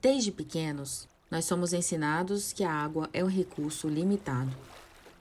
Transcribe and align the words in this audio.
Desde 0.00 0.30
pequenos, 0.30 1.08
nós 1.30 1.46
somos 1.46 1.72
ensinados 1.72 2.52
que 2.52 2.62
a 2.62 2.70
água 2.70 3.08
é 3.12 3.24
um 3.24 3.28
recurso 3.28 3.88
limitado. 3.88 4.50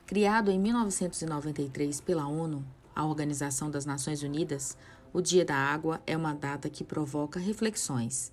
Criado 0.06 0.52
em 0.52 0.60
1993 0.60 2.02
pela 2.02 2.28
ONU, 2.28 2.64
a 2.94 3.06
Organização 3.06 3.72
das 3.72 3.86
Nações 3.86 4.22
Unidas, 4.22 4.78
o 5.12 5.22
Dia 5.22 5.46
da 5.46 5.56
Água 5.56 6.02
é 6.06 6.16
uma 6.16 6.34
data 6.34 6.70
que 6.70 6.84
provoca 6.84 7.40
reflexões. 7.40 8.32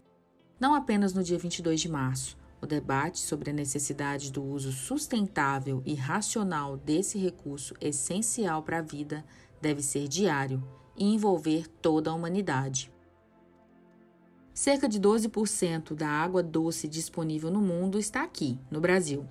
Não 0.60 0.74
apenas 0.74 1.14
no 1.14 1.22
dia 1.22 1.38
22 1.38 1.80
de 1.80 1.88
março, 1.88 2.36
o 2.60 2.66
debate 2.66 3.20
sobre 3.20 3.50
a 3.50 3.54
necessidade 3.54 4.30
do 4.30 4.42
uso 4.42 4.72
sustentável 4.72 5.80
e 5.86 5.94
racional 5.94 6.76
desse 6.76 7.18
recurso 7.18 7.74
essencial 7.80 8.62
para 8.62 8.78
a 8.78 8.82
vida 8.82 9.24
deve 9.60 9.80
ser 9.80 10.08
diário 10.08 10.62
e 10.96 11.04
envolver 11.04 11.66
toda 11.80 12.10
a 12.10 12.14
humanidade. 12.14 12.91
Cerca 14.54 14.86
de 14.86 15.00
12% 15.00 15.94
da 15.94 16.08
água 16.08 16.42
doce 16.42 16.86
disponível 16.86 17.50
no 17.50 17.60
mundo 17.60 17.98
está 17.98 18.22
aqui, 18.22 18.58
no 18.70 18.82
Brasil. 18.82 19.26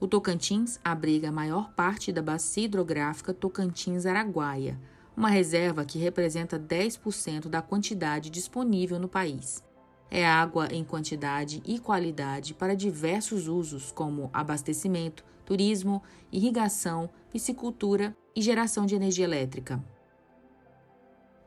O 0.00 0.08
Tocantins 0.08 0.80
abriga 0.84 1.28
a 1.28 1.32
maior 1.32 1.72
parte 1.74 2.10
da 2.10 2.20
bacia 2.20 2.64
hidrográfica 2.64 3.32
Tocantins-Araguaia, 3.32 4.78
uma 5.16 5.28
reserva 5.28 5.84
que 5.84 5.98
representa 5.98 6.58
10% 6.58 7.48
da 7.48 7.62
quantidade 7.62 8.30
disponível 8.30 8.98
no 8.98 9.08
país. 9.08 9.62
É 10.10 10.26
água 10.26 10.68
em 10.72 10.82
quantidade 10.82 11.62
e 11.64 11.78
qualidade 11.78 12.52
para 12.52 12.74
diversos 12.74 13.46
usos, 13.46 13.92
como 13.92 14.28
abastecimento, 14.32 15.24
turismo, 15.44 16.02
irrigação, 16.32 17.08
piscicultura 17.30 18.16
e 18.34 18.42
geração 18.42 18.86
de 18.86 18.96
energia 18.96 19.24
elétrica. 19.24 19.82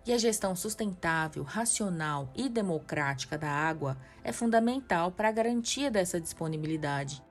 E 0.03 0.11
a 0.11 0.17
gestão 0.17 0.55
sustentável, 0.55 1.43
racional 1.43 2.31
e 2.35 2.49
democrática 2.49 3.37
da 3.37 3.49
água 3.49 3.95
é 4.23 4.31
fundamental 4.31 5.11
para 5.11 5.29
a 5.29 5.31
garantia 5.31 5.91
dessa 5.91 6.19
disponibilidade. 6.19 7.23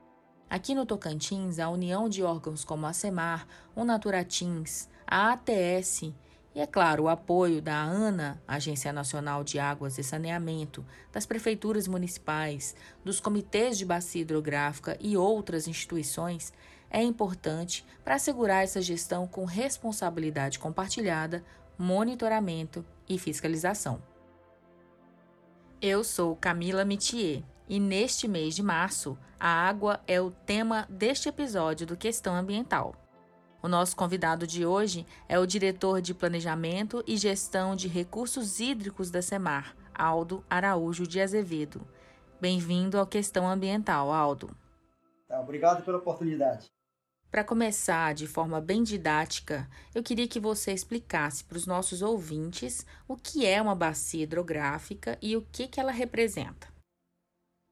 Aqui 0.49 0.73
no 0.73 0.85
Tocantins, 0.85 1.59
a 1.59 1.69
união 1.69 2.07
de 2.07 2.23
órgãos 2.23 2.63
como 2.63 2.85
a 2.85 2.93
SEMAR, 2.93 3.45
o 3.75 3.83
Naturatins, 3.83 4.87
a 5.05 5.33
ATS 5.33 6.13
e, 6.53 6.59
é 6.59 6.67
claro, 6.67 7.03
o 7.03 7.09
apoio 7.09 7.61
da 7.61 7.75
ANA, 7.75 8.41
Agência 8.47 8.91
Nacional 8.91 9.43
de 9.43 9.59
Águas 9.59 9.97
e 9.97 10.03
Saneamento, 10.03 10.85
das 11.11 11.25
prefeituras 11.25 11.87
municipais, 11.87 12.75
dos 13.03 13.19
comitês 13.19 13.77
de 13.77 13.85
bacia 13.85 14.21
hidrográfica 14.21 14.97
e 14.99 15.15
outras 15.15 15.67
instituições 15.67 16.53
é 16.89 17.01
importante 17.01 17.85
para 18.03 18.15
assegurar 18.15 18.63
essa 18.63 18.81
gestão 18.81 19.25
com 19.25 19.45
responsabilidade 19.45 20.59
compartilhada, 20.59 21.41
monitoramento 21.81 22.85
e 23.09 23.17
fiscalização. 23.17 24.03
Eu 25.81 26.03
sou 26.03 26.35
Camila 26.35 26.85
Mitier 26.85 27.43
e 27.67 27.79
neste 27.79 28.27
mês 28.27 28.55
de 28.55 28.61
março, 28.61 29.17
a 29.39 29.47
água 29.47 29.99
é 30.07 30.21
o 30.21 30.29
tema 30.29 30.85
deste 30.87 31.27
episódio 31.27 31.87
do 31.87 31.97
Questão 31.97 32.35
Ambiental. 32.35 32.93
O 33.63 33.67
nosso 33.67 33.95
convidado 33.95 34.45
de 34.45 34.63
hoje 34.63 35.07
é 35.27 35.39
o 35.39 35.47
diretor 35.47 36.01
de 36.01 36.13
Planejamento 36.13 37.03
e 37.07 37.17
Gestão 37.17 37.75
de 37.75 37.87
Recursos 37.87 38.59
Hídricos 38.59 39.09
da 39.09 39.23
SEMAR, 39.23 39.75
Aldo 39.91 40.45
Araújo 40.47 41.07
de 41.07 41.19
Azevedo. 41.19 41.81
Bem-vindo 42.39 42.99
ao 42.99 43.07
Questão 43.07 43.49
Ambiental, 43.49 44.13
Aldo. 44.13 44.55
Tá, 45.27 45.41
obrigado 45.41 45.83
pela 45.83 45.97
oportunidade. 45.97 46.71
Para 47.31 47.45
começar 47.45 48.13
de 48.13 48.27
forma 48.27 48.59
bem 48.59 48.83
didática, 48.83 49.65
eu 49.95 50.03
queria 50.03 50.27
que 50.27 50.37
você 50.37 50.73
explicasse 50.73 51.45
para 51.45 51.55
os 51.55 51.65
nossos 51.65 52.01
ouvintes 52.01 52.85
o 53.07 53.15
que 53.15 53.45
é 53.45 53.61
uma 53.61 53.73
bacia 53.73 54.23
hidrográfica 54.23 55.17
e 55.21 55.37
o 55.37 55.41
que, 55.41 55.65
que 55.65 55.79
ela 55.79 55.93
representa. 55.93 56.67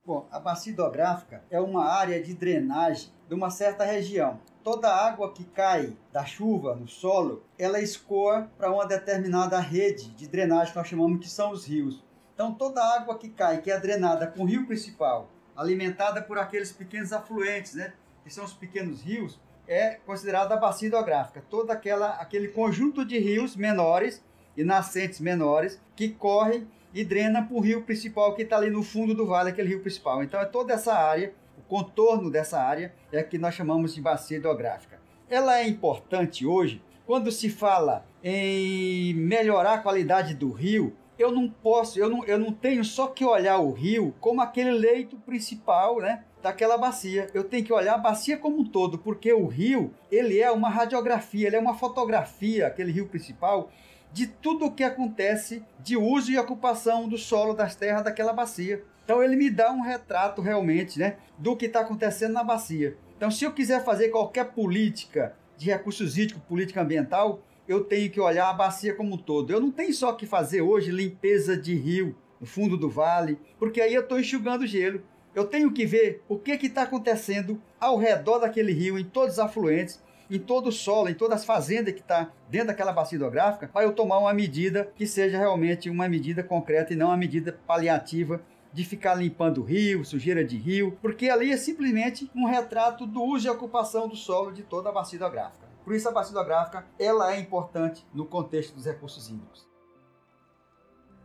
Bom, 0.06 0.30
a 0.32 0.40
bacia 0.40 0.72
hidrográfica 0.72 1.44
é 1.52 1.60
uma 1.60 1.84
área 1.84 2.24
de 2.24 2.34
drenagem 2.34 3.12
de 3.28 3.36
uma 3.36 3.50
certa 3.50 3.84
região. 3.84 4.40
Toda 4.64 4.88
a 4.88 5.06
água 5.06 5.34
que 5.34 5.44
cai 5.44 5.94
da 6.14 6.24
chuva 6.24 6.74
no 6.74 6.88
solo, 6.88 7.44
ela 7.58 7.82
escoa 7.82 8.50
para 8.58 8.72
uma 8.72 8.88
determinada 8.88 9.60
rede 9.60 10.10
de 10.12 10.26
drenagem 10.26 10.72
que 10.72 10.80
nós 10.80 10.88
chamamos 10.88 11.20
que 11.20 11.30
são 11.30 11.52
os 11.52 11.66
rios. 11.66 12.02
Então 12.34 12.54
toda 12.54 12.82
a 12.82 12.96
água 12.96 13.18
que 13.18 13.28
cai, 13.28 13.62
que 13.62 13.70
é 13.70 13.78
drenada 13.78 14.26
com 14.26 14.44
o 14.44 14.48
rio 14.48 14.66
principal, 14.66 15.30
alimentada 15.54 16.22
por 16.22 16.38
aqueles 16.38 16.72
pequenos 16.72 17.12
afluentes, 17.12 17.74
né, 17.74 17.92
que 18.24 18.34
são 18.34 18.46
os 18.46 18.54
pequenos 18.54 19.02
rios, 19.02 19.38
é 19.70 20.00
considerada 20.04 20.56
a 20.56 20.58
bacia 20.58 20.88
hidrográfica. 20.88 21.44
Todo 21.48 21.70
aquela, 21.70 22.16
aquele 22.16 22.48
conjunto 22.48 23.06
de 23.06 23.20
rios 23.20 23.56
menores 23.56 24.22
e 24.58 24.64
nascentes 24.64 25.20
menores 25.20 25.80
que 25.96 26.10
correm 26.10 26.68
e 26.92 27.06
drena 27.06 27.44
para 27.44 27.56
o 27.56 27.60
rio 27.60 27.84
principal 27.84 28.34
que 28.34 28.42
está 28.42 28.58
ali 28.58 28.72
no 28.72 28.82
fundo 28.82 29.14
do 29.14 29.28
vale, 29.28 29.52
aquele 29.52 29.70
rio 29.70 29.82
principal. 29.82 30.24
Então 30.24 30.42
é 30.42 30.46
toda 30.46 30.74
essa 30.74 30.96
área, 30.96 31.34
o 31.56 31.62
contorno 31.62 32.32
dessa 32.32 32.60
área 32.60 32.92
é 33.12 33.22
que 33.22 33.38
nós 33.38 33.54
chamamos 33.54 33.94
de 33.94 34.02
bacia 34.02 34.38
hidrográfica. 34.38 35.00
Ela 35.30 35.60
é 35.60 35.68
importante 35.68 36.48
hoje 36.48 36.82
quando 37.06 37.32
se 37.32 37.48
fala 37.48 38.04
em 38.24 39.14
melhorar 39.14 39.74
a 39.76 39.80
qualidade 39.80 40.34
do 40.34 40.52
rio. 40.52 40.96
Eu 41.18 41.32
não 41.32 41.48
posso, 41.48 42.00
eu 42.00 42.10
não, 42.10 42.26
eu 42.26 42.40
não 42.40 42.52
tenho 42.52 42.84
só 42.84 43.08
que 43.08 43.24
olhar 43.24 43.60
o 43.60 43.72
rio 43.72 44.16
como 44.20 44.42
aquele 44.42 44.72
leito 44.72 45.18
principal, 45.18 46.00
né? 46.00 46.24
Daquela 46.42 46.78
bacia. 46.78 47.28
Eu 47.34 47.44
tenho 47.44 47.64
que 47.64 47.74
olhar 47.74 47.96
a 47.96 47.98
bacia 47.98 48.38
como 48.38 48.60
um 48.60 48.66
todo, 48.66 48.98
porque 48.98 49.32
o 49.34 49.46
rio, 49.46 49.94
ele 50.12 50.40
é 50.40 50.52
uma 50.52 50.70
radiografia, 50.70 51.48
ele 51.48 51.56
é 51.56 51.60
uma 51.60 51.78
fotografia, 51.78 52.68
aquele 52.68 52.92
rio 52.92 53.08
principal, 53.08 53.72
de 54.12 54.28
tudo 54.28 54.66
o 54.66 54.72
que 54.72 54.84
acontece 54.84 55.64
de 55.80 55.96
uso 55.96 56.32
e 56.32 56.38
ocupação 56.38 57.08
do 57.08 57.18
solo 57.18 57.54
das 57.54 57.76
terras 57.76 58.04
daquela 58.04 58.34
bacia. 58.34 58.84
Então 59.04 59.24
ele 59.24 59.36
me 59.36 59.50
dá 59.50 59.72
um 59.72 59.82
retrato 59.82 60.42
realmente, 60.42 61.00
né, 61.00 61.18
do 61.38 61.56
que 61.56 61.66
está 61.66 61.82
acontecendo 61.82 62.34
na 62.34 62.44
bacia. 62.44 62.98
Então 63.18 63.30
se 63.30 63.44
eu 63.44 63.52
quiser 63.52 63.84
fazer 63.84 64.10
qualquer 64.10 64.46
política 64.46 65.36
de 65.58 65.68
recursos 65.68 66.18
hídricos, 66.18 66.44
política 66.44 66.82
ambiental, 66.82 67.42
eu 67.68 67.84
tenho 67.84 68.10
que 68.10 68.20
olhar 68.20 68.50
a 68.50 68.54
bacia 68.54 68.96
como 68.96 69.14
um 69.14 69.18
todo. 69.18 69.52
Eu 69.52 69.60
não 69.60 69.70
tenho 69.70 69.94
só 69.94 70.14
que 70.14 70.26
fazer 70.26 70.62
hoje 70.62 70.90
limpeza 70.90 71.56
de 71.56 71.76
rio 71.76 72.16
no 72.40 72.48
fundo 72.48 72.78
do 72.78 72.90
vale, 72.90 73.38
porque 73.60 73.82
aí 73.82 73.94
eu 73.94 74.02
estou 74.02 74.20
enxugando 74.20 74.66
gelo. 74.66 75.04
Eu 75.36 75.46
tenho 75.46 75.72
que 75.72 75.86
ver 75.86 76.24
o 76.28 76.38
que 76.38 76.52
está 76.66 76.84
acontecendo 76.84 77.62
ao 77.80 77.98
redor 77.98 78.40
daquele 78.40 78.74
rio, 78.74 78.98
em 78.98 79.06
todos 79.06 79.34
os 79.34 79.40
afluentes, 79.40 80.02
em 80.30 80.40
todo 80.40 80.68
o 80.68 80.72
solo, 80.72 81.10
em 81.10 81.14
todas 81.14 81.40
as 81.40 81.46
fazendas 81.46 81.94
que 81.94 82.02
está 82.02 82.32
dentro 82.50 82.68
daquela 82.68 82.92
bacia 82.92 83.16
hidrográfica, 83.16 83.68
para 83.68 83.86
eu 83.86 83.94
tomar 83.94 84.20
uma 84.20 84.34
medida 84.34 84.92
que 84.96 85.08
seja 85.08 85.38
realmente 85.38 85.90
uma 85.90 86.08
medida 86.08 86.44
concreta 86.44 86.94
e 86.94 86.96
não 86.96 87.08
uma 87.08 87.18
medida 87.18 87.60
paliativa 87.66 88.42
de 88.72 88.84
ficar 88.84 89.16
limpando 89.16 89.62
o 89.62 89.64
rio, 89.64 90.06
sujeira 90.06 90.44
de 90.44 90.58
rio, 90.58 90.98
porque 91.02 91.30
ali 91.30 91.52
é 91.52 91.58
simplesmente 91.58 92.30
um 92.36 92.46
retrato 92.46 93.08
do 93.08 93.24
uso 93.24 93.48
e 93.48 93.50
ocupação 93.50 94.08
do 94.08 94.16
solo 94.16 94.52
de 94.52 94.64
toda 94.64 94.90
a 94.90 94.92
bacia 94.92 95.18
hidrográfica. 95.18 95.68
Por 95.84 95.96
isso 95.96 96.08
a 96.08 96.12
bacia 96.12 96.32
hidrográfica 96.32 96.86
ela 97.00 97.34
é 97.34 97.40
importante 97.40 98.06
no 98.14 98.26
contexto 98.26 98.76
dos 98.76 98.86
recursos 98.86 99.28
hídricos. 99.28 99.69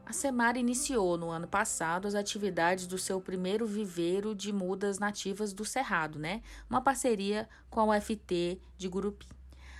A 0.06 0.12
Semar 0.12 0.58
iniciou 0.58 1.16
no 1.16 1.30
ano 1.30 1.48
passado 1.48 2.06
as 2.06 2.14
atividades 2.14 2.86
do 2.86 2.98
seu 2.98 3.22
primeiro 3.22 3.66
viveiro 3.66 4.34
de 4.34 4.52
mudas 4.52 4.98
nativas 4.98 5.54
do 5.54 5.64
Cerrado, 5.64 6.18
né? 6.18 6.42
Uma 6.68 6.82
parceria 6.82 7.48
com 7.70 7.80
a 7.80 7.96
UFT 7.96 8.60
de 8.76 8.86
Gurupi. 8.86 9.26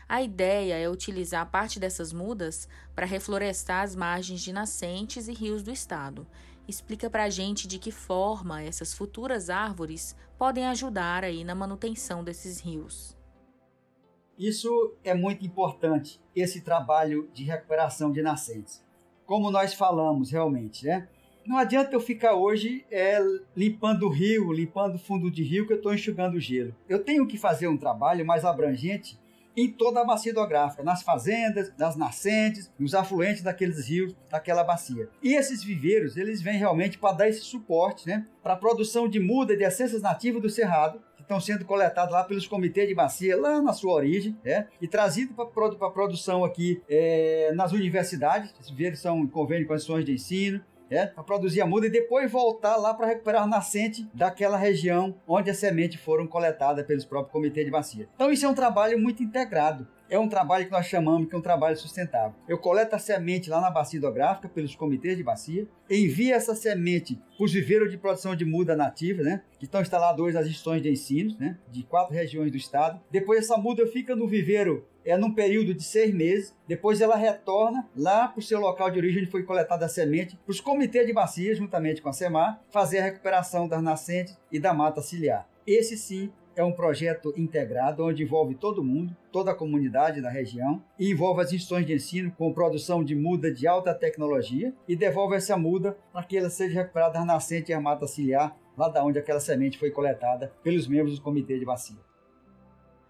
A 0.08 0.22
ideia 0.22 0.78
é 0.78 0.88
utilizar 0.88 1.50
parte 1.50 1.78
dessas 1.78 2.10
mudas 2.10 2.66
para 2.94 3.04
reflorestar 3.04 3.82
as 3.82 3.94
margens 3.94 4.40
de 4.40 4.50
nascentes 4.50 5.28
e 5.28 5.32
rios 5.34 5.62
do 5.62 5.70
estado. 5.70 6.26
Explica 6.66 7.10
para 7.10 7.24
a 7.24 7.30
gente 7.30 7.68
de 7.68 7.78
que 7.78 7.90
forma 7.90 8.62
essas 8.62 8.94
futuras 8.94 9.50
árvores 9.50 10.16
podem 10.38 10.66
ajudar 10.66 11.22
aí 11.22 11.44
na 11.44 11.54
manutenção 11.54 12.24
desses 12.24 12.60
rios. 12.60 13.14
Isso 14.38 14.94
é 15.04 15.14
muito 15.14 15.44
importante, 15.44 16.18
esse 16.34 16.62
trabalho 16.62 17.30
de 17.32 17.44
recuperação 17.44 18.10
de 18.10 18.22
nascentes 18.22 18.83
como 19.26 19.50
nós 19.50 19.74
falamos 19.74 20.30
realmente, 20.30 20.86
né? 20.86 21.08
Não 21.46 21.58
adianta 21.58 21.94
eu 21.94 22.00
ficar 22.00 22.34
hoje 22.34 22.86
é, 22.90 23.18
limpando 23.54 24.06
o 24.06 24.08
rio, 24.08 24.50
limpando 24.50 24.94
o 24.94 24.98
fundo 24.98 25.30
de 25.30 25.42
rio, 25.42 25.66
que 25.66 25.74
eu 25.74 25.76
estou 25.76 25.92
enxugando 25.92 26.36
o 26.36 26.40
gelo. 26.40 26.74
Eu 26.88 27.04
tenho 27.04 27.26
que 27.26 27.36
fazer 27.36 27.68
um 27.68 27.76
trabalho 27.76 28.24
mais 28.24 28.46
abrangente 28.46 29.18
em 29.56 29.70
toda 29.70 30.00
a 30.00 30.04
bacia 30.04 30.32
hidrográfica, 30.32 30.82
nas 30.82 31.02
fazendas, 31.02 31.72
nas 31.78 31.96
nascentes, 31.96 32.72
nos 32.78 32.94
afluentes 32.94 33.42
daqueles 33.42 33.86
rios, 33.86 34.16
daquela 34.28 34.64
bacia. 34.64 35.08
E 35.22 35.34
esses 35.34 35.62
viveiros, 35.62 36.16
eles 36.16 36.42
vêm 36.42 36.58
realmente 36.58 36.98
para 36.98 37.14
dar 37.14 37.28
esse 37.28 37.42
suporte, 37.42 38.06
né, 38.08 38.26
para 38.42 38.54
a 38.54 38.56
produção 38.56 39.08
de 39.08 39.20
muda 39.20 39.56
de 39.56 39.64
essências 39.64 40.02
nativas 40.02 40.42
do 40.42 40.50
cerrado, 40.50 41.00
estão 41.24 41.40
sendo 41.40 41.64
coletadas 41.64 42.12
lá 42.12 42.22
pelos 42.24 42.46
comitês 42.46 42.88
de 42.88 42.94
bacia, 42.94 43.36
lá 43.36 43.60
na 43.60 43.72
sua 43.72 43.94
origem, 43.94 44.36
né, 44.44 44.68
e 44.80 44.86
trazido 44.86 45.34
para 45.34 45.44
a 45.44 45.90
produção 45.90 46.44
aqui 46.44 46.82
é, 46.88 47.52
nas 47.54 47.72
universidades. 47.72 48.52
Viveiros 48.70 49.00
são 49.00 49.26
convênio 49.26 49.66
com 49.66 49.74
as 49.74 49.84
de 49.84 50.12
ensino, 50.12 50.60
é, 50.90 51.06
para 51.06 51.24
produzir 51.24 51.60
a 51.60 51.66
muda 51.66 51.86
e 51.86 51.90
depois 51.90 52.30
voltar 52.30 52.76
lá 52.76 52.94
para 52.94 53.06
recuperar 53.06 53.42
a 53.42 53.46
nascente 53.46 54.08
daquela 54.12 54.56
região 54.56 55.14
onde 55.26 55.50
as 55.50 55.56
sementes 55.56 56.00
foram 56.00 56.26
coletadas 56.26 56.86
pelos 56.86 57.04
próprios 57.04 57.32
comitês 57.32 57.64
de 57.64 57.72
bacia. 57.72 58.08
Então 58.14 58.30
isso 58.30 58.44
é 58.44 58.48
um 58.48 58.54
trabalho 58.54 58.98
muito 58.98 59.22
integrado. 59.22 59.86
É 60.08 60.18
um 60.18 60.28
trabalho 60.28 60.66
que 60.66 60.72
nós 60.72 60.86
chamamos 60.86 61.28
que 61.28 61.34
é 61.34 61.38
um 61.38 61.42
trabalho 61.42 61.76
sustentável. 61.76 62.34
Eu 62.48 62.58
coleto 62.58 62.94
a 62.94 62.98
semente 62.98 63.50
lá 63.50 63.60
na 63.60 63.70
bacia 63.70 63.98
hidrográfica 63.98 64.48
pelos 64.48 64.74
comitês 64.74 65.16
de 65.16 65.22
bacia, 65.22 65.66
envio 65.90 66.34
essa 66.34 66.54
semente 66.54 67.20
para 67.36 67.44
os 67.44 67.52
viveiros 67.52 67.90
de 67.90 67.98
produção 67.98 68.36
de 68.36 68.44
muda 68.44 68.76
nativa, 68.76 69.22
né, 69.22 69.42
que 69.58 69.64
estão 69.64 69.80
instalados 69.80 70.34
nas 70.34 70.46
instituições 70.46 70.82
de 70.82 70.90
ensino, 70.90 71.36
né, 71.38 71.58
de 71.70 71.82
quatro 71.82 72.14
regiões 72.14 72.50
do 72.50 72.56
estado. 72.56 73.00
Depois 73.10 73.40
essa 73.40 73.56
muda 73.56 73.86
fica 73.86 74.14
no 74.14 74.28
viveiro 74.28 74.86
é 75.04 75.18
num 75.18 75.34
período 75.34 75.74
de 75.74 75.82
seis 75.82 76.14
meses. 76.14 76.56
Depois 76.66 77.00
ela 77.00 77.16
retorna 77.16 77.86
lá 77.94 78.26
para 78.26 78.38
o 78.38 78.42
seu 78.42 78.58
local 78.58 78.90
de 78.90 78.98
origem 78.98 79.20
onde 79.22 79.30
foi 79.30 79.42
coletada 79.42 79.84
a 79.84 79.88
semente, 79.88 80.36
para 80.36 80.50
os 80.50 80.60
comitês 80.60 81.06
de 81.06 81.12
bacia, 81.12 81.54
juntamente 81.54 82.00
com 82.00 82.08
a 82.08 82.12
SEMAR, 82.12 82.60
fazer 82.70 83.00
a 83.00 83.04
recuperação 83.04 83.68
das 83.68 83.82
nascentes 83.82 84.36
e 84.50 84.58
da 84.58 84.72
mata 84.72 85.02
ciliar. 85.02 85.46
Esse 85.66 85.96
sim 85.96 86.32
é 86.56 86.62
um 86.62 86.72
projeto 86.72 87.32
integrado 87.36 88.04
onde 88.04 88.22
envolve 88.22 88.54
todo 88.54 88.84
mundo, 88.84 89.16
toda 89.32 89.50
a 89.50 89.54
comunidade 89.54 90.20
da 90.20 90.30
região, 90.30 90.82
e 90.98 91.10
envolve 91.10 91.40
as 91.40 91.52
instituições 91.52 91.86
de 91.86 91.94
ensino 91.94 92.32
com 92.32 92.52
produção 92.52 93.02
de 93.04 93.14
muda 93.14 93.52
de 93.52 93.66
alta 93.66 93.94
tecnologia 93.94 94.72
e 94.86 94.96
devolve 94.96 95.36
essa 95.36 95.56
muda 95.56 95.96
para 96.12 96.24
que 96.24 96.36
ela 96.36 96.50
seja 96.50 96.80
recuperada 96.80 97.18
na 97.18 97.24
nascente 97.24 97.72
e 97.72 97.78
mata 97.78 98.06
ciliar, 98.06 98.56
lá 98.76 98.88
da 98.88 99.04
onde 99.04 99.18
aquela 99.18 99.40
semente 99.40 99.78
foi 99.78 99.90
coletada 99.90 100.52
pelos 100.62 100.86
membros 100.86 101.16
do 101.18 101.22
comitê 101.22 101.58
de 101.58 101.64
bacia. 101.64 101.98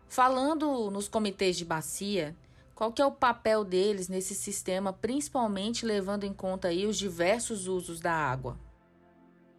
Falando 0.08 0.90
nos 0.90 1.08
comitês 1.08 1.56
de 1.56 1.64
bacia, 1.64 2.36
qual 2.74 2.92
que 2.92 3.00
é 3.00 3.06
o 3.06 3.12
papel 3.12 3.64
deles 3.64 4.08
nesse 4.08 4.34
sistema, 4.34 4.92
principalmente 4.92 5.86
levando 5.86 6.24
em 6.24 6.32
conta 6.32 6.68
aí 6.68 6.86
os 6.86 6.98
diversos 6.98 7.68
usos 7.68 8.00
da 8.00 8.12
água? 8.12 8.58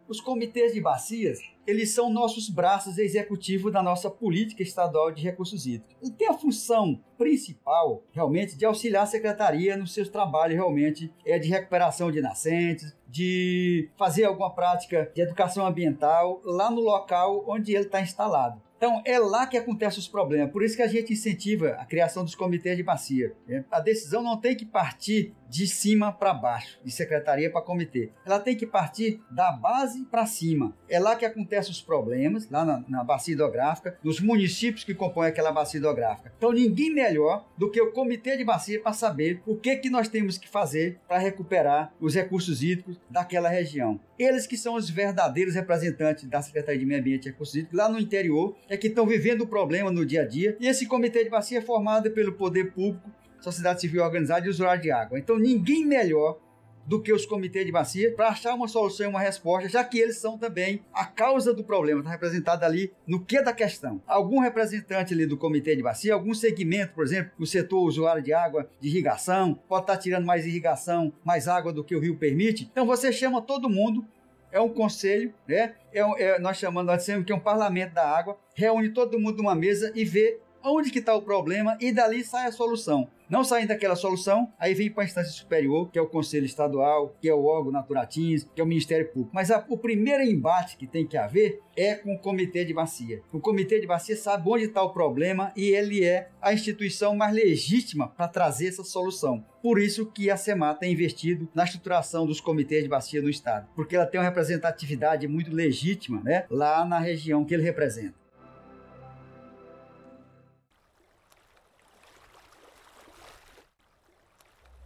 Os 0.08 0.22
comitês 0.22 0.74
de 0.74 0.80
bacias, 0.80 1.40
eles 1.66 1.92
são 1.92 2.12
nossos 2.12 2.48
braços 2.48 3.00
executivos 3.00 3.74
da 3.74 3.82
nossa 3.82 4.08
política 4.08 4.62
estadual 4.62 5.12
de 5.12 5.24
recursos 5.24 5.66
hídricos. 5.66 5.96
E 6.08 6.12
tem 6.12 6.28
a 6.28 6.34
função 6.34 7.02
principal, 7.18 8.04
realmente, 8.12 8.56
de 8.56 8.66
auxiliar 8.66 9.04
a 9.04 9.08
secretaria 9.08 9.76
no 9.76 9.88
seu 9.88 10.08
trabalho, 10.12 10.54
realmente, 10.54 11.12
é 11.26 11.40
de 11.40 11.50
recuperação 11.50 12.12
de 12.12 12.22
nascentes, 12.22 12.96
de 13.08 13.90
fazer 13.98 14.26
alguma 14.26 14.54
prática 14.54 15.12
de 15.16 15.22
educação 15.22 15.66
ambiental 15.66 16.40
lá 16.44 16.70
no 16.70 16.82
local 16.82 17.44
onde 17.48 17.74
ele 17.74 17.86
está 17.86 18.00
instalado. 18.00 18.62
Então 18.78 19.02
é 19.06 19.18
lá 19.18 19.48
que 19.48 19.58
acontecem 19.58 20.00
os 20.00 20.08
problemas. 20.08 20.52
Por 20.52 20.64
isso 20.64 20.76
que 20.76 20.82
a 20.82 20.88
gente 20.88 21.14
incentiva 21.14 21.70
a 21.80 21.86
criação 21.86 22.24
dos 22.24 22.36
comitês 22.36 22.76
de 22.76 22.84
bacia. 22.84 23.34
Né? 23.48 23.64
A 23.72 23.80
decisão 23.80 24.22
não 24.22 24.38
tem 24.38 24.56
que 24.56 24.66
partir 24.66 25.34
de 25.50 25.68
cima 25.68 26.12
para 26.12 26.34
baixo, 26.34 26.80
de 26.84 26.92
secretaria 26.92 27.50
para 27.50 27.62
comitê. 27.62 28.12
Ela 28.26 28.40
tem 28.40 28.56
que 28.56 28.66
partir 28.66 29.22
da 29.32 29.52
base 29.52 30.04
para 30.06 30.26
cima. 30.26 30.76
É 30.90 31.00
lá 31.00 31.16
que 31.16 31.26
acontecem 31.26 31.72
os 31.72 31.82
problemas, 31.82 32.50
lá 32.50 32.66
na, 32.66 32.84
na 32.88 33.04
bacia 33.04 33.34
hidrográfica, 33.34 33.98
nos 34.04 34.20
municípios 34.20 34.84
que 34.84 34.94
compõem 34.94 35.30
aquela 35.30 35.52
bacia 35.52 35.78
hidrográfica. 35.78 36.34
Então 36.38 36.52
ninguém 36.52 36.94
melhor 36.94 37.48
do 37.58 37.72
que 37.72 37.82
o 37.82 37.92
comitê 37.92 38.36
de 38.36 38.44
bacia 38.44 38.82
para 38.82 38.94
saber 38.94 39.42
o 39.46 39.56
que, 39.56 39.76
que 39.78 39.90
nós 39.90 40.10
temos 40.10 40.38
que 40.38 40.50
fazer 40.50 41.00
para 41.08 41.18
recuperar 41.18 41.94
os 42.00 42.16
recursos 42.16 42.62
hídricos 42.62 43.00
daquela 43.10 43.48
região. 43.48 44.00
Eles 44.18 44.48
que 44.48 44.58
são 44.58 44.76
os 44.76 44.90
verdadeiros 44.90 45.56
representantes 45.56 46.28
da 46.28 46.42
Secretaria 46.42 46.80
de 46.80 46.86
Meio 46.86 47.02
Ambiente 47.02 47.26
e 47.26 47.32
Recursos 47.32 47.56
Hídricos 47.56 47.78
lá 47.78 47.90
no 47.90 48.00
interior, 48.00 48.56
é 48.70 48.78
que 48.78 48.88
estão 48.88 49.06
vivendo 49.06 49.42
o 49.42 49.48
problema 49.48 49.92
no 49.92 50.06
dia 50.06 50.22
a 50.22 50.28
dia. 50.28 50.58
E 50.60 50.68
esse 50.68 50.86
comitê 50.86 51.24
de 51.24 51.30
bacia 51.30 51.60
é 51.60 51.62
formado 51.62 52.12
pelo 52.12 52.34
poder 52.34 52.72
público, 52.72 53.10
sociedade 53.40 53.82
civil 53.82 54.04
organizada 54.04 54.46
e 54.46 54.50
usuário 54.50 54.82
de 54.82 54.92
água. 54.92 55.20
Então 55.20 55.38
ninguém 55.38 55.86
melhor 55.86 56.40
do 56.86 57.02
que 57.02 57.12
os 57.12 57.26
comitês 57.26 57.66
de 57.66 57.72
bacia 57.72 58.12
para 58.14 58.30
achar 58.30 58.54
uma 58.54 58.68
solução 58.68 59.08
e 59.08 59.10
uma 59.10 59.20
resposta, 59.20 59.68
já 59.68 59.84
que 59.84 60.00
eles 60.00 60.18
são 60.18 60.38
também 60.38 60.82
a 60.94 61.06
causa 61.06 61.54
do 61.54 61.64
problema, 61.64 62.00
está 62.00 62.12
representado 62.12 62.64
ali 62.64 62.92
no 63.08 63.24
que 63.24 63.42
da 63.42 63.54
questão. 63.54 64.02
Algum 64.06 64.40
representante 64.40 65.14
ali 65.14 65.26
do 65.26 65.38
comitê 65.38 65.76
de 65.76 65.82
bacia, 65.82 66.14
algum 66.14 66.34
segmento, 66.34 66.94
por 66.94 67.04
exemplo, 67.04 67.32
o 67.40 67.46
setor 67.46 67.82
usuário 67.82 68.22
de 68.22 68.34
água 68.34 68.70
de 68.80 68.88
irrigação, 68.88 69.60
pode 69.68 69.84
estar 69.84 69.96
tá 69.96 70.00
tirando 70.00 70.26
mais 70.26 70.46
irrigação, 70.46 71.12
mais 71.24 71.48
água 71.48 71.74
do 71.74 71.84
que 71.84 71.96
o 71.96 72.00
rio 72.00 72.18
permite. 72.18 72.70
Então 72.72 72.86
você 72.86 73.12
chama 73.12 73.42
todo 73.42 73.70
mundo 73.70 74.06
é 74.56 74.62
um 74.62 74.70
conselho, 74.70 75.34
né? 75.46 75.76
É, 75.94 76.00
é, 76.00 76.40
nós 76.40 76.56
chamamos, 76.56 76.88
nós 76.88 77.00
dizemos 77.02 77.26
que 77.26 77.34
é 77.34 77.36
um 77.36 77.40
parlamento 77.40 77.94
da 77.94 78.08
água, 78.08 78.38
reúne 78.56 78.90
todo 78.90 79.20
mundo 79.20 79.40
numa 79.40 79.54
mesa 79.54 79.92
e 79.94 80.06
vê 80.06 80.40
onde 80.66 80.92
que 80.92 81.00
está 81.00 81.16
o 81.16 81.22
problema 81.22 81.78
e 81.80 81.92
dali 81.92 82.24
sai 82.24 82.48
a 82.48 82.52
solução. 82.52 83.08
Não 83.28 83.44
saindo 83.44 83.70
daquela 83.70 83.96
solução, 83.96 84.54
aí 84.60 84.76
vem 84.76 84.92
para 84.92 85.04
a 85.04 85.06
instância 85.06 85.32
superior, 85.32 85.90
que 85.90 85.98
é 85.98 86.02
o 86.02 86.08
Conselho 86.08 86.46
Estadual, 86.46 87.16
que 87.20 87.28
é 87.28 87.34
o 87.34 87.44
órgão 87.44 87.72
Naturatins, 87.72 88.48
que 88.54 88.62
é 88.62 88.64
o 88.64 88.68
Ministério 88.68 89.08
Público. 89.08 89.32
Mas 89.34 89.50
a, 89.50 89.66
o 89.68 89.78
primeiro 89.78 90.24
embate 90.24 90.78
que 90.78 90.86
tem 90.86 91.08
que 91.08 91.18
haver 91.18 91.60
é 91.76 91.96
com 91.96 92.14
o 92.14 92.20
Comitê 92.20 92.64
de 92.64 92.74
Bacia. 92.74 93.22
O 93.34 93.40
Comitê 93.40 93.80
de 93.80 93.88
Bacia 93.88 94.16
sabe 94.16 94.48
onde 94.48 94.66
está 94.66 94.84
o 94.84 94.94
problema 94.94 95.52
e 95.56 95.70
ele 95.70 96.04
é 96.04 96.30
a 96.40 96.54
instituição 96.54 97.16
mais 97.16 97.34
legítima 97.34 98.08
para 98.10 98.28
trazer 98.28 98.68
essa 98.68 98.84
solução. 98.84 99.44
Por 99.62 99.80
isso 99.80 100.06
que 100.06 100.30
a 100.30 100.38
SEMA 100.38 100.76
tem 100.76 100.94
investido 100.94 101.50
na 101.56 101.64
estruturação 101.64 102.28
dos 102.28 102.40
comitês 102.40 102.84
de 102.84 102.90
bacia 102.90 103.20
no 103.20 103.30
estado, 103.30 103.68
porque 103.76 103.96
ela 103.96 104.06
tem 104.06 104.20
uma 104.20 104.28
representatividade 104.28 105.28
muito 105.28 105.52
legítima 105.52 106.22
né, 106.24 106.46
lá 106.52 106.86
na 106.86 107.00
região 107.00 107.44
que 107.44 107.56
ele 107.56 107.64
representa. 107.64 108.25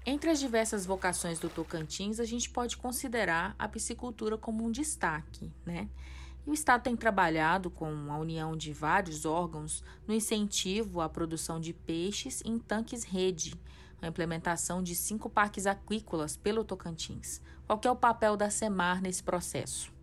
Entre 0.10 0.32
as 0.32 0.40
diversas 0.40 0.88
vocações 0.88 1.38
do 1.38 1.50
Tocantins, 1.50 2.20
a 2.20 2.26
gente 2.26 2.50
pode 2.50 2.76
considerar 2.76 3.54
a 3.60 3.68
piscicultura 3.68 4.40
como 4.40 4.66
um 4.66 4.72
destaque, 4.72 5.54
né? 5.64 5.88
E 6.48 6.50
o 6.50 6.54
Estado 6.54 6.82
tem 6.82 6.96
trabalhado 6.96 7.70
com 7.70 8.12
a 8.12 8.18
união 8.18 8.58
de 8.58 8.74
vários 8.74 9.24
órgãos 9.24 9.84
no 10.08 10.14
incentivo 10.16 11.00
à 11.00 11.08
produção 11.08 11.60
de 11.60 11.74
peixes 11.74 12.42
em 12.44 12.58
tanques 12.58 13.04
rede, 13.04 13.54
a 14.02 14.08
implementação 14.08 14.82
de 14.82 14.96
cinco 14.96 15.30
parques 15.30 15.68
aquícolas 15.68 16.36
pelo 16.36 16.64
Tocantins. 16.64 17.40
Qual 17.68 17.80
é 17.84 17.92
o 17.92 17.96
papel 17.96 18.36
da 18.36 18.50
SEMAR 18.50 19.04
nesse 19.04 19.22
processo? 19.22 19.99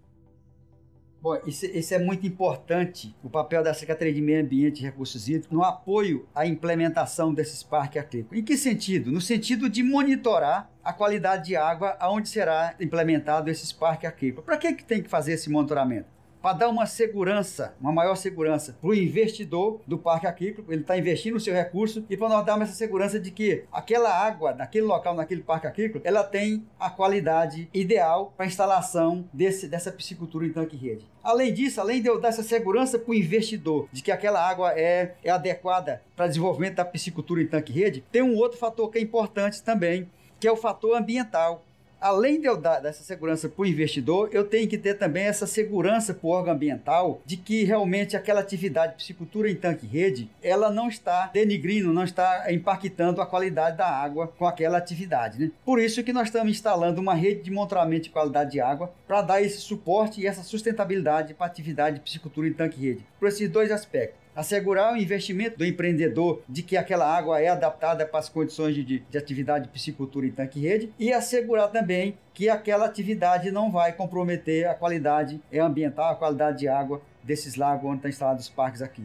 Bom, 1.20 1.38
isso, 1.46 1.66
isso, 1.66 1.94
é 1.94 1.98
muito 1.98 2.26
importante, 2.26 3.16
o 3.22 3.28
papel 3.28 3.62
da 3.62 3.74
Secretaria 3.74 4.12
de 4.12 4.20
Meio 4.20 4.42
Ambiente 4.42 4.80
e 4.80 4.84
Recursos 4.84 5.28
Hídricos 5.28 5.50
no 5.50 5.64
apoio 5.64 6.28
à 6.34 6.46
implementação 6.46 7.34
desses 7.34 7.62
parques 7.62 8.00
aquícolas. 8.00 8.40
Em 8.40 8.44
que 8.44 8.56
sentido? 8.56 9.10
No 9.10 9.20
sentido 9.20 9.68
de 9.68 9.82
monitorar 9.82 10.70
a 10.84 10.92
qualidade 10.92 11.46
de 11.46 11.56
água 11.56 11.96
aonde 11.98 12.28
será 12.28 12.74
implementado 12.78 13.50
esses 13.50 13.72
parques 13.72 14.08
aquícolas. 14.08 14.44
Para 14.44 14.56
que, 14.56 14.72
que 14.74 14.84
tem 14.84 15.02
que 15.02 15.08
fazer 15.08 15.32
esse 15.32 15.50
monitoramento? 15.50 16.15
Para 16.40 16.58
dar 16.58 16.68
uma 16.68 16.86
segurança, 16.86 17.74
uma 17.80 17.92
maior 17.92 18.14
segurança 18.16 18.76
para 18.80 18.90
o 18.90 18.94
investidor 18.94 19.80
do 19.86 19.98
parque 19.98 20.26
aquícola, 20.26 20.68
ele 20.70 20.82
está 20.82 20.96
investindo 20.96 21.36
o 21.36 21.40
seu 21.40 21.54
recurso 21.54 22.04
e 22.08 22.16
para 22.16 22.28
nós 22.28 22.44
darmos 22.44 22.68
essa 22.68 22.76
segurança 22.76 23.18
de 23.18 23.30
que 23.30 23.64
aquela 23.72 24.10
água 24.10 24.54
naquele 24.54 24.86
local, 24.86 25.14
naquele 25.14 25.42
parque 25.42 25.66
aquícola, 25.66 26.02
ela 26.04 26.22
tem 26.22 26.64
a 26.78 26.90
qualidade 26.90 27.68
ideal 27.72 28.32
para 28.36 28.46
a 28.46 28.48
instalação 28.48 29.28
desse, 29.32 29.68
dessa 29.68 29.90
piscicultura 29.90 30.46
em 30.46 30.52
tanque 30.52 30.76
rede. 30.76 31.06
Além 31.22 31.52
disso, 31.52 31.80
além 31.80 32.00
de 32.00 32.08
eu 32.08 32.20
dar 32.20 32.28
essa 32.28 32.42
segurança 32.42 32.98
para 32.98 33.10
o 33.10 33.14
investidor 33.14 33.88
de 33.92 34.02
que 34.02 34.12
aquela 34.12 34.40
água 34.40 34.72
é, 34.78 35.14
é 35.24 35.30
adequada 35.30 36.02
para 36.14 36.28
desenvolvimento 36.28 36.76
da 36.76 36.84
piscicultura 36.84 37.42
em 37.42 37.46
tanque 37.46 37.72
rede, 37.72 38.04
tem 38.12 38.22
um 38.22 38.36
outro 38.36 38.58
fator 38.58 38.90
que 38.90 38.98
é 38.98 39.00
importante 39.00 39.62
também, 39.62 40.08
que 40.38 40.46
é 40.46 40.52
o 40.52 40.56
fator 40.56 40.96
ambiental 40.96 41.64
além 42.00 42.40
de 42.40 42.46
eu 42.46 42.56
dar 42.56 42.84
essa 42.84 43.02
segurança 43.02 43.48
para 43.48 43.62
o 43.62 43.66
investidor, 43.66 44.30
eu 44.32 44.44
tenho 44.44 44.68
que 44.68 44.78
ter 44.78 44.94
também 44.94 45.24
essa 45.24 45.46
segurança 45.46 46.14
para 46.14 46.26
o 46.26 46.30
órgão 46.30 46.54
ambiental 46.54 47.20
de 47.24 47.36
que 47.36 47.64
realmente 47.64 48.16
aquela 48.16 48.40
atividade 48.40 48.92
de 48.92 48.98
piscicultura 48.98 49.50
em 49.50 49.56
tanque 49.56 49.86
rede, 49.86 50.30
ela 50.42 50.70
não 50.70 50.88
está 50.88 51.30
denigrindo, 51.32 51.92
não 51.92 52.04
está 52.04 52.52
impactando 52.52 53.20
a 53.20 53.26
qualidade 53.26 53.76
da 53.76 53.88
água 53.88 54.28
com 54.28 54.46
aquela 54.46 54.78
atividade. 54.78 55.38
Né? 55.38 55.50
Por 55.64 55.80
isso 55.80 56.02
que 56.02 56.12
nós 56.12 56.28
estamos 56.28 56.50
instalando 56.50 57.00
uma 57.00 57.14
rede 57.14 57.42
de 57.42 57.50
monitoramento 57.50 58.04
de 58.04 58.10
qualidade 58.10 58.52
de 58.52 58.60
água 58.60 58.92
para 59.06 59.22
dar 59.22 59.42
esse 59.42 59.58
suporte 59.58 60.20
e 60.20 60.26
essa 60.26 60.42
sustentabilidade 60.42 61.34
para 61.34 61.46
a 61.46 61.48
atividade 61.48 61.96
de 61.96 62.02
piscicultura 62.02 62.48
em 62.48 62.52
tanque 62.52 62.80
rede. 62.80 63.06
Por 63.18 63.28
esses 63.28 63.48
dois 63.48 63.70
aspectos 63.70 64.25
assegurar 64.36 64.92
o 64.92 64.96
investimento 64.98 65.56
do 65.56 65.64
empreendedor 65.64 66.42
de 66.46 66.62
que 66.62 66.76
aquela 66.76 67.06
água 67.06 67.40
é 67.40 67.48
adaptada 67.48 68.04
para 68.04 68.20
as 68.20 68.28
condições 68.28 68.74
de, 68.74 69.00
de 69.00 69.18
atividade 69.18 69.64
de 69.64 69.70
piscicultura 69.70 70.26
em 70.26 70.30
tanque-rede 70.30 70.92
e 70.98 71.10
assegurar 71.10 71.68
também 71.68 72.18
que 72.34 72.50
aquela 72.50 72.84
atividade 72.84 73.50
não 73.50 73.72
vai 73.72 73.94
comprometer 73.94 74.68
a 74.68 74.74
qualidade 74.74 75.40
ambiental, 75.58 76.12
a 76.12 76.16
qualidade 76.16 76.58
de 76.58 76.68
água 76.68 77.00
desses 77.22 77.56
lagos 77.56 77.86
onde 77.86 77.96
estão 77.96 78.10
instalados 78.10 78.44
os 78.44 78.50
parques 78.50 78.82
aqui. 78.82 79.02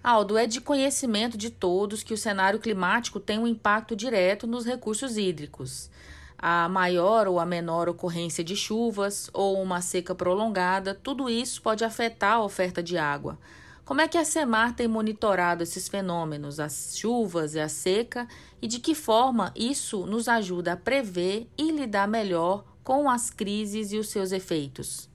Aldo, 0.00 0.38
é 0.38 0.46
de 0.46 0.60
conhecimento 0.60 1.36
de 1.36 1.50
todos 1.50 2.04
que 2.04 2.14
o 2.14 2.16
cenário 2.16 2.60
climático 2.60 3.18
tem 3.18 3.40
um 3.40 3.46
impacto 3.46 3.96
direto 3.96 4.46
nos 4.46 4.64
recursos 4.64 5.18
hídricos 5.18 5.90
a 6.38 6.68
maior 6.68 7.26
ou 7.26 7.40
a 7.40 7.44
menor 7.44 7.88
ocorrência 7.88 8.44
de 8.44 8.54
chuvas 8.54 9.28
ou 9.32 9.60
uma 9.60 9.80
seca 9.80 10.14
prolongada, 10.14 10.94
tudo 10.94 11.28
isso 11.28 11.60
pode 11.60 11.84
afetar 11.84 12.34
a 12.34 12.44
oferta 12.44 12.82
de 12.82 12.96
água. 12.96 13.38
Como 13.84 14.00
é 14.00 14.06
que 14.06 14.18
a 14.18 14.24
SEMAR 14.24 14.74
tem 14.74 14.86
monitorado 14.86 15.62
esses 15.62 15.88
fenômenos, 15.88 16.60
as 16.60 16.96
chuvas 16.96 17.54
e 17.54 17.60
a 17.60 17.68
seca, 17.68 18.28
e 18.62 18.66
de 18.66 18.78
que 18.78 18.94
forma 18.94 19.52
isso 19.56 20.06
nos 20.06 20.28
ajuda 20.28 20.74
a 20.74 20.76
prever 20.76 21.48
e 21.56 21.72
lidar 21.72 22.06
melhor 22.06 22.64
com 22.84 23.10
as 23.10 23.30
crises 23.30 23.92
e 23.92 23.98
os 23.98 24.08
seus 24.08 24.30
efeitos? 24.30 25.08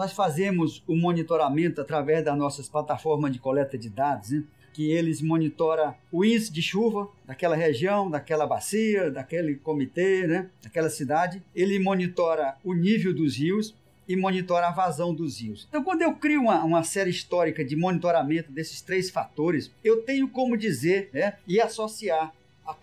nós 0.00 0.12
fazemos 0.12 0.82
o 0.86 0.96
monitoramento 0.96 1.78
através 1.78 2.24
das 2.24 2.36
nossas 2.36 2.66
plataformas 2.68 3.32
de 3.32 3.38
coleta 3.38 3.76
de 3.76 3.90
dados, 3.90 4.30
né? 4.30 4.44
Que 4.72 4.90
eles 4.90 5.20
monitoram 5.20 5.94
o 6.10 6.24
índice 6.24 6.52
de 6.52 6.62
chuva 6.62 7.08
daquela 7.26 7.56
região, 7.56 8.10
daquela 8.10 8.46
bacia, 8.46 9.10
daquele 9.10 9.56
comitê, 9.56 10.26
né? 10.26 10.48
daquela 10.62 10.88
cidade. 10.88 11.42
Ele 11.54 11.78
monitora 11.78 12.56
o 12.64 12.74
nível 12.74 13.14
dos 13.14 13.36
rios 13.36 13.74
e 14.08 14.16
monitora 14.16 14.68
a 14.68 14.72
vazão 14.72 15.14
dos 15.14 15.40
rios. 15.40 15.66
Então, 15.68 15.84
quando 15.84 16.02
eu 16.02 16.12
crio 16.14 16.42
uma, 16.42 16.64
uma 16.64 16.82
série 16.82 17.10
histórica 17.10 17.64
de 17.64 17.76
monitoramento 17.76 18.50
desses 18.50 18.80
três 18.80 19.08
fatores, 19.08 19.70
eu 19.84 20.02
tenho 20.02 20.28
como 20.28 20.56
dizer 20.56 21.10
né, 21.12 21.34
e 21.46 21.60
associar 21.60 22.32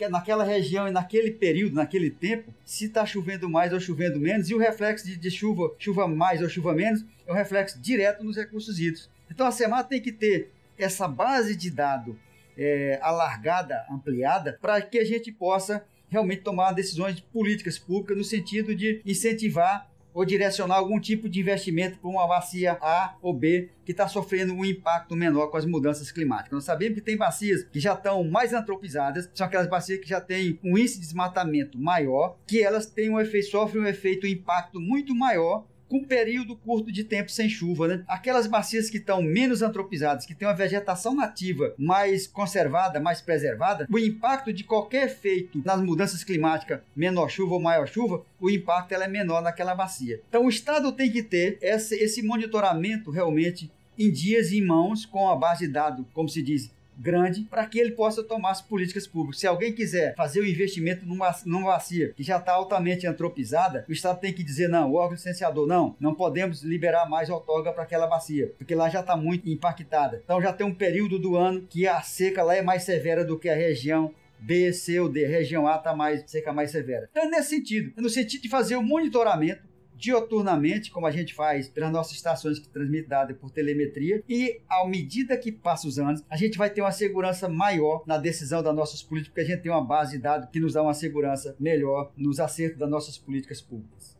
naquela 0.09 0.43
região 0.43 0.87
e 0.87 0.91
naquele 0.91 1.31
período, 1.31 1.75
naquele 1.75 2.09
tempo, 2.09 2.53
se 2.65 2.85
está 2.85 3.05
chovendo 3.05 3.49
mais 3.49 3.73
ou 3.73 3.79
chovendo 3.79 4.19
menos, 4.19 4.49
e 4.49 4.55
o 4.55 4.57
reflexo 4.57 5.05
de, 5.05 5.15
de, 5.15 5.31
chuva, 5.31 5.73
chuva 5.77 6.07
mais 6.07 6.41
ou 6.41 6.49
chuva 6.49 6.73
menos, 6.73 7.05
é 7.25 7.31
um 7.31 7.35
reflexo 7.35 7.79
direto 7.79 8.23
nos 8.23 8.35
recursos 8.35 8.79
hídricos. 8.79 9.09
Então 9.29 9.45
a 9.45 9.51
SEMAR 9.51 9.87
tem 9.87 10.01
que 10.01 10.11
ter 10.11 10.51
essa 10.77 11.07
base 11.07 11.55
de 11.55 11.69
dado 11.71 12.17
é, 12.57 12.99
alargada, 13.01 13.85
ampliada, 13.89 14.57
para 14.61 14.81
que 14.81 14.97
a 14.97 15.05
gente 15.05 15.31
possa 15.31 15.85
realmente 16.09 16.41
tomar 16.41 16.71
decisões 16.71 17.15
de 17.15 17.21
políticas 17.21 17.77
públicas 17.77 18.17
no 18.17 18.23
sentido 18.23 18.73
de 18.75 19.01
incentivar 19.05 19.89
ou 20.17 20.25
direcionar 20.25 20.77
algum 20.77 20.99
tipo 20.99 21.29
de 21.29 21.39
investimento 21.41 21.99
para 21.99 22.09
uma 22.09 22.27
bacia 22.27 22.75
A 22.81 23.15
ou 23.21 23.31
B 23.31 23.69
que 23.85 23.91
está 23.91 24.07
sofrendo 24.07 24.51
um 24.51 24.65
impacto 24.65 25.15
menor 25.15 25.51
com 25.51 25.57
as 25.57 25.65
mudanças 25.65 26.11
climáticas. 26.11 26.53
Nós 26.53 26.63
sabemos 26.63 26.95
que 26.95 27.05
tem 27.05 27.15
bacias 27.15 27.63
que 27.65 27.79
já 27.79 27.93
estão 27.93 28.23
mais 28.23 28.51
antropizadas, 28.51 29.29
são 29.35 29.45
aquelas 29.45 29.69
bacias 29.69 29.99
que 29.99 30.09
já 30.09 30.19
têm 30.19 30.59
um 30.63 30.75
índice 30.75 30.95
de 30.95 31.01
desmatamento 31.01 31.77
maior, 31.77 32.35
que 32.47 32.63
elas 32.63 32.87
têm 32.87 33.11
um 33.11 33.19
efeito, 33.19 33.51
sofrem 33.51 33.83
um 33.83 33.85
efeito, 33.85 34.25
um 34.25 34.29
impacto 34.29 34.79
muito 34.79 35.13
maior 35.13 35.67
com 35.89 35.97
um 35.97 36.03
período 36.03 36.55
curto 36.55 36.91
de 36.91 37.03
tempo 37.03 37.31
sem 37.31 37.49
chuva, 37.49 37.87
né? 37.87 38.03
Aquelas 38.07 38.47
bacias 38.47 38.89
que 38.89 38.97
estão 38.97 39.21
menos 39.21 39.61
antropizadas, 39.61 40.25
que 40.25 40.35
têm 40.35 40.47
uma 40.47 40.53
vegetação 40.53 41.15
nativa 41.15 41.73
mais 41.77 42.27
conservada, 42.27 42.99
mais 42.99 43.21
preservada, 43.21 43.87
o 43.91 43.97
impacto 43.97 44.51
de 44.51 44.63
qualquer 44.63 45.05
efeito 45.05 45.61
nas 45.63 45.81
mudanças 45.81 46.23
climáticas, 46.23 46.81
menor 46.95 47.29
chuva 47.29 47.55
ou 47.55 47.61
maior 47.61 47.87
chuva, 47.87 48.23
o 48.39 48.49
impacto 48.49 48.93
ela 48.93 49.05
é 49.05 49.07
menor 49.07 49.41
naquela 49.41 49.75
bacia. 49.75 50.21
Então 50.29 50.45
o 50.45 50.49
Estado 50.49 50.91
tem 50.91 51.11
que 51.11 51.23
ter 51.23 51.57
esse, 51.61 51.95
esse 51.95 52.21
monitoramento 52.21 53.11
realmente 53.11 53.71
em 53.97 54.11
dias 54.11 54.51
e 54.51 54.59
em 54.59 54.65
mãos 54.65 55.05
com 55.05 55.29
a 55.29 55.35
base 55.35 55.65
de 55.65 55.73
dados, 55.73 56.05
como 56.13 56.29
se 56.29 56.41
diz, 56.41 56.69
grande 56.97 57.43
para 57.43 57.65
que 57.65 57.79
ele 57.79 57.91
possa 57.91 58.23
tomar 58.23 58.51
as 58.51 58.61
políticas 58.61 59.07
públicas. 59.07 59.39
Se 59.39 59.47
alguém 59.47 59.73
quiser 59.73 60.15
fazer 60.15 60.41
o 60.41 60.47
investimento 60.47 61.05
numa, 61.05 61.33
numa 61.45 61.71
bacia 61.71 62.13
que 62.13 62.23
já 62.23 62.37
está 62.37 62.53
altamente 62.53 63.05
antropizada, 63.05 63.85
o 63.87 63.91
Estado 63.91 64.19
tem 64.19 64.33
que 64.33 64.43
dizer 64.43 64.67
não, 64.67 64.91
o 64.91 64.95
órgão 64.95 65.15
licenciador, 65.15 65.67
não, 65.67 65.95
não 65.99 66.15
podemos 66.15 66.63
liberar 66.63 67.09
mais 67.09 67.29
outorga 67.29 67.71
para 67.71 67.83
aquela 67.83 68.07
bacia, 68.07 68.51
porque 68.57 68.75
lá 68.75 68.89
já 68.89 69.01
está 69.01 69.15
muito 69.15 69.49
impactada. 69.49 70.21
Então 70.23 70.41
já 70.41 70.51
tem 70.51 70.65
um 70.65 70.73
período 70.73 71.19
do 71.19 71.35
ano 71.35 71.61
que 71.69 71.87
a 71.87 72.01
seca 72.01 72.43
lá 72.43 72.55
é 72.55 72.61
mais 72.61 72.83
severa 72.83 73.23
do 73.23 73.37
que 73.37 73.49
a 73.49 73.55
região 73.55 74.13
B, 74.39 74.71
C 74.71 74.99
ou 74.99 75.09
D. 75.09 75.25
Região 75.25 75.67
A 75.67 75.77
está 75.77 75.95
mais 75.95 76.23
seca, 76.27 76.53
mais 76.53 76.71
severa. 76.71 77.09
Então 77.11 77.23
é 77.23 77.27
nesse 77.27 77.49
sentido, 77.49 77.93
é 77.97 78.01
no 78.01 78.09
sentido 78.09 78.41
de 78.41 78.49
fazer 78.49 78.75
o 78.75 78.83
monitoramento 78.83 79.61
dioturnamente, 79.97 80.91
como 80.91 81.07
a 81.07 81.11
gente 81.11 81.33
faz 81.33 81.67
pelas 81.67 81.91
nossas 81.91 82.13
estações 82.13 82.59
que 82.59 82.69
transmitem 82.69 83.09
dados 83.09 83.37
por 83.37 83.51
telemetria, 83.51 84.23
e 84.29 84.61
à 84.69 84.87
medida 84.87 85.37
que 85.37 85.51
passa 85.51 85.87
os 85.87 85.97
anos, 85.97 86.23
a 86.29 86.37
gente 86.37 86.57
vai 86.57 86.69
ter 86.69 86.81
uma 86.81 86.91
segurança 86.91 87.49
maior 87.49 88.03
na 88.05 88.17
decisão 88.17 88.61
das 88.61 88.75
nossas 88.75 89.01
políticas, 89.01 89.33
porque 89.33 89.41
a 89.41 89.55
gente 89.55 89.63
tem 89.63 89.71
uma 89.71 89.83
base 89.83 90.17
de 90.17 90.23
dados 90.23 90.49
que 90.49 90.59
nos 90.59 90.73
dá 90.73 90.83
uma 90.83 90.93
segurança 90.93 91.55
melhor 91.59 92.11
nos 92.15 92.39
acertos 92.39 92.79
das 92.79 92.89
nossas 92.89 93.17
políticas 93.17 93.61
públicas. 93.61 94.16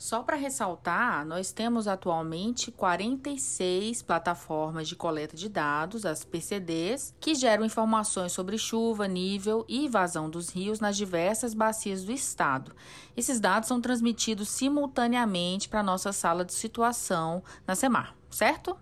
Só 0.00 0.22
para 0.22 0.34
ressaltar, 0.34 1.26
nós 1.26 1.52
temos 1.52 1.86
atualmente 1.86 2.72
46 2.72 4.00
plataformas 4.00 4.88
de 4.88 4.96
coleta 4.96 5.36
de 5.36 5.46
dados, 5.46 6.06
as 6.06 6.24
PCDs, 6.24 7.14
que 7.20 7.34
geram 7.34 7.66
informações 7.66 8.32
sobre 8.32 8.56
chuva, 8.56 9.06
nível 9.06 9.62
e 9.68 9.90
vazão 9.90 10.30
dos 10.30 10.48
rios 10.48 10.80
nas 10.80 10.96
diversas 10.96 11.52
bacias 11.52 12.02
do 12.02 12.12
estado. 12.12 12.74
Esses 13.14 13.38
dados 13.38 13.68
são 13.68 13.78
transmitidos 13.78 14.48
simultaneamente 14.48 15.68
para 15.68 15.80
a 15.80 15.82
nossa 15.82 16.14
sala 16.14 16.46
de 16.46 16.54
situação 16.54 17.44
na 17.66 17.76
SEMAR, 17.76 18.16
certo? 18.30 18.78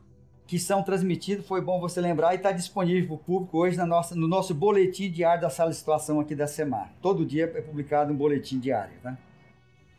que 0.47 0.59
são 0.59 0.83
transmitidos, 0.83 1.47
foi 1.47 1.61
bom 1.61 1.79
você 1.79 2.01
lembrar, 2.01 2.33
e 2.33 2.37
está 2.37 2.53
disponível 2.53 3.07
para 3.07 3.15
o 3.17 3.19
público 3.19 3.59
hoje 3.59 3.77
na 3.77 3.85
nossa, 3.85 4.15
no 4.15 4.27
nosso 4.27 4.55
boletim 4.55 5.11
diário 5.11 5.43
da 5.43 5.51
sala 5.51 5.71
de 5.71 5.77
situação 5.77 6.21
aqui 6.21 6.35
da 6.35 6.47
SEMAR. 6.47 6.91
Todo 7.03 7.27
dia 7.27 7.53
é 7.55 7.61
publicado 7.61 8.15
um 8.15 8.17
boletim 8.17 8.59
diário, 8.59 8.95
tá? 9.03 9.19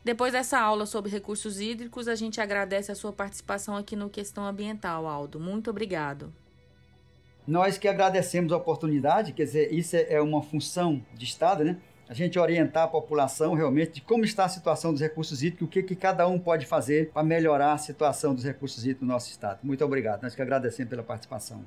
Depois 0.04 0.34
dessa 0.34 0.60
aula 0.60 0.88
sobre 0.88 1.12
recursos 1.12 1.60
hídricos, 1.60 2.08
a 2.08 2.16
gente 2.16 2.42
agradece 2.42 2.92
a 2.92 2.96
sua 2.96 3.14
participação 3.14 3.76
aqui 3.76 3.96
no 3.96 4.10
Questão 4.10 4.44
Ambiental, 4.44 5.06
Aldo. 5.08 5.40
Muito 5.40 5.70
obrigado. 5.70 6.34
Nós 7.48 7.78
que 7.78 7.88
agradecemos 7.88 8.52
a 8.52 8.58
oportunidade, 8.58 9.34
quer 9.34 9.44
dizer, 9.44 9.72
isso 9.72 9.96
é 9.96 10.20
uma 10.20 10.42
função 10.42 11.00
de 11.14 11.26
Estado, 11.26 11.64
né? 11.64 11.78
A 12.08 12.14
gente 12.14 12.38
orientar 12.38 12.84
a 12.84 12.88
população 12.88 13.54
realmente 13.54 13.94
de 13.94 14.02
como 14.02 14.24
está 14.24 14.46
a 14.46 14.50
situação 14.50 14.92
dos 14.92 15.02
recursos 15.02 15.42
hídricos, 15.42 15.68
o 15.68 15.72
que, 15.72 15.82
que 15.82 15.96
cada 15.96 16.28
um 16.28 16.40
pode 16.40 16.66
fazer 16.66 17.10
para 17.12 17.24
melhorar 17.24 17.74
a 17.74 17.78
situação 17.78 18.36
dos 18.36 18.44
recursos 18.44 18.84
hídricos 18.84 19.08
no 19.08 19.14
nosso 19.14 19.30
estado. 19.32 19.60
Muito 19.64 19.84
obrigado. 19.84 20.22
Nós 20.22 20.36
que 20.36 20.42
agradecemos 20.42 20.90
pela 20.90 21.04
participação. 21.04 21.66